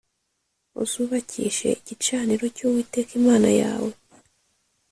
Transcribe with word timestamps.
Uzubakishe 0.83 1.69
igicaniro 1.79 2.45
cy 2.55 2.63
uwiteka 2.67 3.11
imana 3.21 3.49
yawe 3.61 3.91